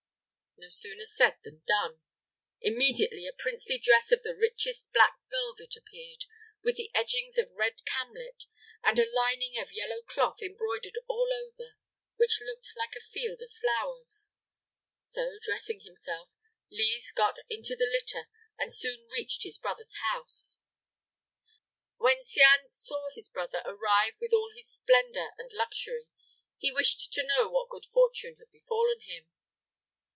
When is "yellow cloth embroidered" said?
9.71-10.99